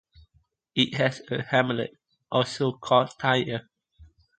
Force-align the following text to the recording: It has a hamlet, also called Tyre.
It 0.73 0.95
has 0.95 1.21
a 1.29 1.43
hamlet, 1.43 1.91
also 2.31 2.71
called 2.71 3.11
Tyre. 3.19 3.69